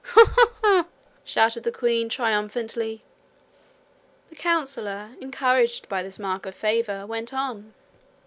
'Ha! 0.03 0.25
ha! 0.33 0.51
ha!' 0.63 0.85
shouted 1.23 1.61
the 1.61 1.71
queen 1.71 2.09
triumphantly. 2.09 3.03
The 4.31 4.35
councillor, 4.35 5.11
encouraged 5.21 5.87
by 5.89 6.01
this 6.01 6.17
mark 6.17 6.47
of 6.47 6.55
favour, 6.55 7.05
went 7.05 7.31
on. 7.35 7.75